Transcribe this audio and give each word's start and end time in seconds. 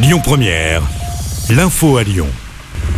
Lyon 0.00 0.20
Première, 0.22 0.82
l'info 1.50 1.96
à 1.96 2.04
Lyon. 2.04 2.28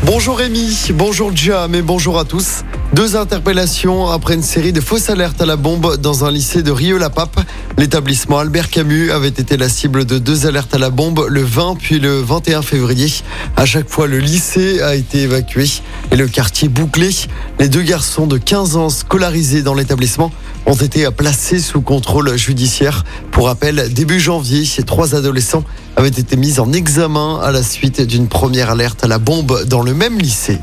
Bonjour 0.05 0.37
Rémi, 0.37 0.89
bonjour 0.93 1.35
Jam 1.35 1.75
et 1.75 1.81
bonjour 1.81 2.19
à 2.19 2.27
tous. 2.27 2.63
Deux 2.93 3.17
interpellations 3.17 4.09
après 4.09 4.35
une 4.35 4.43
série 4.43 4.75
de 4.75 4.83
fausses 4.83 5.09
alertes 5.09 5.41
à 5.41 5.47
la 5.47 5.57
bombe 5.57 5.97
dans 5.97 6.27
un 6.27 6.31
lycée 6.31 6.63
de 6.63 6.71
Rieux-la-Pape. 6.71 7.41
L'établissement 7.79 8.39
Albert 8.39 8.69
Camus 8.69 9.13
avait 9.13 9.29
été 9.29 9.57
la 9.57 9.71
cible 9.71 10.05
de 10.05 10.19
deux 10.19 10.47
alertes 10.47 10.75
à 10.75 10.79
la 10.79 10.91
bombe 10.91 11.25
le 11.27 11.43
20 11.43 11.77
puis 11.79 12.01
le 12.01 12.21
21 12.21 12.61
février. 12.61 13.11
À 13.57 13.65
chaque 13.65 13.89
fois, 13.89 14.07
le 14.07 14.19
lycée 14.19 14.83
a 14.83 14.95
été 14.95 15.21
évacué 15.21 15.65
et 16.11 16.17
le 16.17 16.27
quartier 16.27 16.69
bouclé. 16.69 17.11
Les 17.59 17.69
deux 17.69 17.83
garçons 17.83 18.27
de 18.27 18.39
15 18.39 18.77
ans 18.77 18.89
scolarisés 18.89 19.63
dans 19.63 19.75
l'établissement 19.75 20.33
ont 20.67 20.75
été 20.75 21.09
placés 21.11 21.59
sous 21.59 21.81
contrôle 21.81 22.37
judiciaire. 22.37 23.05
Pour 23.31 23.47
rappel, 23.47 23.93
début 23.93 24.21
janvier, 24.21 24.65
ces 24.65 24.83
trois 24.83 25.15
adolescents 25.15 25.65
avaient 25.97 26.09
été 26.09 26.37
mis 26.37 26.61
en 26.61 26.73
examen 26.73 27.41
à 27.43 27.53
la 27.53 27.63
suite 27.63 28.01
d'une 28.01 28.29
première 28.29 28.71
alerte 28.71 29.05
à 29.05 29.09
la 29.09 29.19
bombe 29.19 29.65
dans 29.65 29.83
le 29.83 29.95
même 29.95 30.19
lycée. 30.19 30.59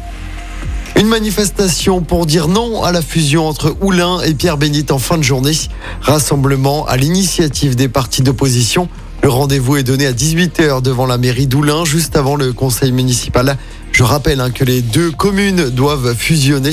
Une 0.97 1.07
manifestation 1.07 2.01
pour 2.01 2.25
dire 2.25 2.47
non 2.47 2.83
à 2.83 2.91
la 2.91 3.03
fusion 3.03 3.47
entre 3.47 3.75
Oulin 3.81 4.19
et 4.21 4.33
Pierre 4.33 4.57
Bénite 4.57 4.91
en 4.91 4.97
fin 4.97 5.17
de 5.17 5.23
journée. 5.23 5.53
Rassemblement 6.01 6.87
à 6.87 6.97
l'initiative 6.97 7.75
des 7.75 7.87
partis 7.87 8.23
d'opposition. 8.23 8.89
Le 9.21 9.29
rendez-vous 9.29 9.77
est 9.77 9.83
donné 9.83 10.07
à 10.07 10.13
18h 10.13 10.81
devant 10.81 11.05
la 11.05 11.17
mairie 11.17 11.47
d'Oulin, 11.47 11.85
juste 11.85 12.15
avant 12.15 12.35
le 12.35 12.53
conseil 12.53 12.91
municipal. 12.91 13.57
Je 13.97 14.03
rappelle 14.03 14.41
hein, 14.41 14.51
que 14.51 14.63
les 14.63 14.83
deux 14.83 15.09
communes 15.09 15.71
doivent 15.71 16.13
fusionner 16.13 16.69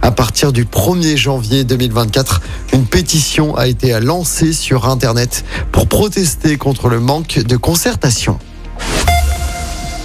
à 0.00 0.12
partir 0.12 0.52
du 0.52 0.64
1er 0.64 1.16
janvier 1.16 1.64
2024. 1.64 2.40
Une 2.72 2.86
pétition 2.86 3.56
a 3.56 3.66
été 3.66 3.98
lancée 3.98 4.52
sur 4.52 4.88
Internet 4.88 5.44
pour 5.72 5.88
protester 5.88 6.56
contre 6.56 6.88
le 6.88 7.00
manque 7.00 7.40
de 7.40 7.56
concertation. 7.56 8.38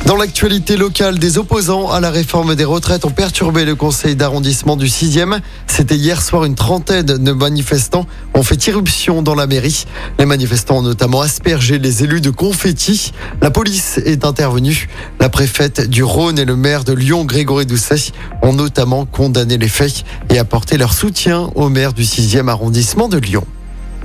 Dans 0.05 0.17
l'actualité 0.17 0.75
locale, 0.75 1.17
des 1.17 1.37
opposants 1.37 1.89
à 1.89 2.01
la 2.01 2.11
réforme 2.11 2.55
des 2.55 2.65
retraites 2.65 3.05
ont 3.05 3.09
perturbé 3.09 3.63
le 3.63 3.73
conseil 3.73 4.17
d'arrondissement 4.17 4.75
du 4.75 4.87
6e. 4.87 5.39
C'était 5.65 5.95
hier 5.95 6.21
soir 6.21 6.43
une 6.43 6.55
trentaine 6.55 7.05
de 7.05 7.31
manifestants 7.31 8.05
ont 8.33 8.43
fait 8.43 8.67
irruption 8.67 9.21
dans 9.21 9.33
la 9.33 9.47
mairie. 9.47 9.85
Les 10.19 10.25
manifestants 10.25 10.79
ont 10.79 10.81
notamment 10.81 11.21
aspergé 11.21 11.79
les 11.79 12.03
élus 12.03 12.19
de 12.19 12.31
confettis. 12.31 13.13
La 13.41 13.49
police 13.49 13.97
est 13.99 14.25
intervenue. 14.25 14.89
La 15.21 15.29
préfète 15.29 15.89
du 15.89 16.03
Rhône 16.03 16.37
et 16.37 16.45
le 16.45 16.57
maire 16.57 16.83
de 16.83 16.91
Lyon, 16.91 17.23
Grégory 17.23 17.65
Doucet, 17.65 18.11
ont 18.41 18.53
notamment 18.53 19.05
condamné 19.05 19.57
les 19.57 19.69
faits 19.69 20.03
et 20.29 20.37
apporté 20.37 20.77
leur 20.77 20.93
soutien 20.93 21.49
au 21.55 21.69
maire 21.69 21.93
du 21.93 22.03
6e 22.03 22.49
arrondissement 22.49 23.07
de 23.07 23.19
Lyon. 23.19 23.45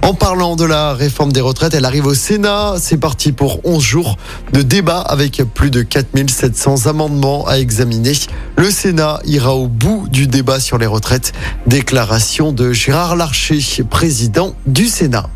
En 0.09 0.15
parlant 0.15 0.57
de 0.57 0.65
la 0.65 0.95
réforme 0.95 1.35
des 1.35 1.43
retraites, 1.43 1.75
elle 1.75 1.85
arrive 1.85 2.07
au 2.07 2.15
Sénat. 2.15 2.77
C'est 2.79 2.97
parti 2.97 3.31
pour 3.31 3.61
11 3.67 3.83
jours 3.83 4.17
de 4.55 4.63
débat 4.63 5.01
avec 5.01 5.43
plus 5.53 5.71
de 5.71 5.83
4700 5.83 6.87
amendements 6.87 7.47
à 7.47 7.59
examiner. 7.59 8.15
Le 8.57 8.71
Sénat 8.71 9.21
ira 9.27 9.55
au 9.55 9.69
bout 9.69 10.09
du 10.09 10.27
débat 10.27 10.61
sur 10.61 10.79
les 10.79 10.87
retraites. 10.87 11.35
Déclaration 11.67 12.53
de 12.53 12.73
Gérard 12.73 13.17
Larcher, 13.17 13.61
président 13.85 14.55
du 14.67 14.87
Sénat. 14.87 15.29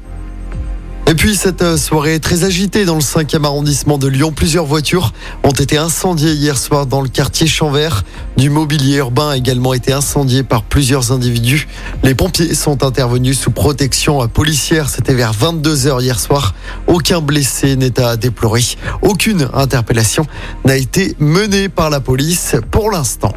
Et 1.09 1.15
puis 1.15 1.35
cette 1.35 1.63
euh, 1.63 1.77
soirée 1.77 2.21
très 2.21 2.45
agitée 2.45 2.85
dans 2.85 2.95
le 2.95 3.01
5e 3.01 3.45
arrondissement 3.45 3.99
de 3.99 4.07
Lyon. 4.07 4.33
Plusieurs 4.33 4.65
voitures 4.65 5.13
ont 5.43 5.51
été 5.51 5.77
incendiées 5.77 6.33
hier 6.33 6.57
soir 6.57 6.87
dans 6.87 7.01
le 7.01 7.09
quartier 7.09 7.47
Chanvert. 7.47 8.05
Du 8.37 8.51
mobilier 8.51 8.97
urbain 8.97 9.31
a 9.31 9.37
également 9.37 9.75
été 9.75 9.93
incendié 9.93 10.43
par 10.43 10.63
plusieurs 10.63 11.13
individus. 11.13 11.69
Les 12.03 12.15
pompiers 12.15 12.55
sont 12.55 12.83
intervenus 12.85 13.39
sous 13.39 13.51
protection 13.51 14.27
policière. 14.29 14.89
C'était 14.89 15.15
vers 15.15 15.33
22h 15.33 16.03
hier 16.03 16.19
soir. 16.19 16.55
Aucun 16.87 17.21
blessé 17.21 17.77
n'est 17.77 18.01
à 18.01 18.17
déplorer. 18.17 18.63
Aucune 19.03 19.49
interpellation 19.53 20.25
n'a 20.65 20.77
été 20.77 21.17
menée 21.19 21.69
par 21.69 21.91
la 21.91 22.01
police 22.01 22.57
pour 22.71 22.91
l'instant. 22.91 23.35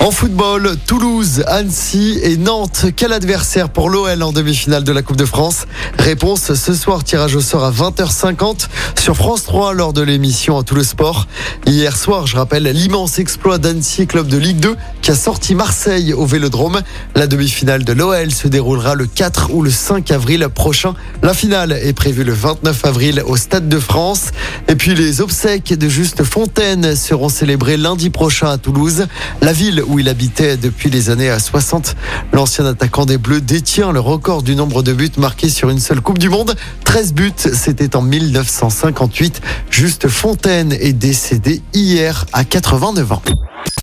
En 0.00 0.10
football, 0.10 0.76
Toulouse, 0.86 1.44
Annecy 1.46 2.18
et 2.22 2.38
Nantes. 2.38 2.86
Quel 2.96 3.12
adversaire 3.12 3.68
pour 3.68 3.90
l'OL 3.90 4.22
en 4.22 4.32
demi-finale 4.32 4.82
de 4.82 4.92
la 4.92 5.02
Coupe 5.02 5.18
de 5.18 5.26
France? 5.26 5.66
Réponse 5.98 6.54
ce 6.54 6.72
soir, 6.72 7.04
tirage 7.04 7.36
au 7.36 7.42
sort 7.42 7.64
à 7.64 7.70
20h50 7.70 8.68
sur 8.98 9.14
France 9.14 9.44
3 9.44 9.74
lors 9.74 9.92
de 9.92 10.00
l'émission 10.00 10.58
à 10.58 10.62
tout 10.62 10.74
le 10.74 10.84
sport. 10.84 11.26
Hier 11.66 11.94
soir, 11.94 12.26
je 12.26 12.36
rappelle 12.36 12.62
l'immense 12.62 13.18
exploit 13.18 13.58
d'Annecy, 13.58 14.06
club 14.06 14.26
de 14.26 14.38
Ligue 14.38 14.58
2, 14.60 14.74
qui 15.02 15.10
a 15.10 15.14
sorti 15.14 15.54
Marseille 15.54 16.14
au 16.14 16.24
Vélodrome. 16.24 16.80
La 17.14 17.26
demi-finale 17.26 17.84
de 17.84 17.92
l'OL 17.92 18.30
se 18.30 18.48
déroulera 18.48 18.94
le 18.94 19.04
4 19.04 19.50
ou 19.52 19.62
le 19.62 19.70
5 19.70 20.10
avril 20.12 20.48
prochain. 20.48 20.94
La 21.22 21.34
finale 21.34 21.72
est 21.72 21.92
prévue 21.92 22.24
le 22.24 22.32
29 22.32 22.86
avril 22.86 23.22
au 23.26 23.36
Stade 23.36 23.68
de 23.68 23.78
France. 23.78 24.30
Et 24.66 24.76
puis 24.76 24.94
les 24.94 25.20
obsèques 25.20 25.76
de 25.78 25.88
Juste 25.90 26.24
Fontaine 26.24 26.96
seront 26.96 27.28
célébrées 27.28 27.76
lundi 27.76 28.08
prochain 28.08 28.48
à 28.48 28.56
Toulouse. 28.56 29.06
La 29.42 29.52
ville 29.52 29.84
où 29.90 29.98
il 29.98 30.08
habitait 30.08 30.56
depuis 30.56 30.88
les 30.88 31.10
années 31.10 31.36
60. 31.38 31.96
L'ancien 32.32 32.64
attaquant 32.64 33.04
des 33.04 33.18
Bleus 33.18 33.40
détient 33.40 33.92
le 33.92 34.00
record 34.00 34.42
du 34.42 34.54
nombre 34.54 34.82
de 34.82 34.92
buts 34.92 35.10
marqués 35.18 35.48
sur 35.48 35.68
une 35.70 35.80
seule 35.80 36.00
Coupe 36.00 36.18
du 36.18 36.28
Monde. 36.28 36.54
13 36.84 37.12
buts, 37.12 37.32
c'était 37.36 37.96
en 37.96 38.02
1958. 38.02 39.42
Juste 39.70 40.08
Fontaine 40.08 40.72
est 40.72 40.92
décédé 40.92 41.60
hier 41.74 42.26
à 42.32 42.44
89 42.44 43.12
ans. 43.12 43.22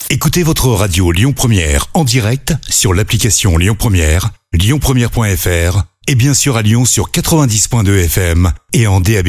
Écoutez 0.10 0.44
votre 0.44 0.70
radio 0.70 1.12
Lyon 1.12 1.34
Première 1.34 1.88
en 1.94 2.06
direct 2.06 2.54
sur 2.70 2.94
l'application 2.94 3.58
Lyon 3.58 3.76
Première, 3.78 4.30
lyonpremière.fr 4.54 5.84
et 6.08 6.16
bien 6.16 6.34
sûr 6.34 6.56
à 6.56 6.62
Lyon 6.62 6.86
sur 6.86 7.12
90.2 7.12 8.06
FM 8.06 8.52
et 8.72 8.88
en 8.88 9.02
DAB+. 9.02 9.28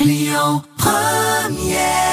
Lyon 0.00 0.62
Première 0.76 2.07